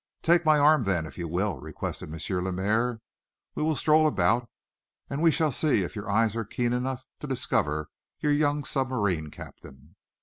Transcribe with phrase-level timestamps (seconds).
[0.23, 2.43] "Take my arm, then, if you will," requested M.
[2.43, 3.01] Lemaire.
[3.53, 4.49] "We will stroll about,
[5.11, 7.87] and we shall see if your eyes are keen enough to discover
[8.19, 9.95] your young submarine captain."